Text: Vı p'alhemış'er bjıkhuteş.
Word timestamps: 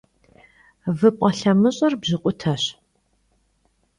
Vı 0.99 1.09
p'alhemış'er 1.17 1.93
bjıkhuteş. 2.01 2.63